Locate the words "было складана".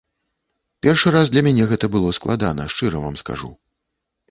1.97-2.67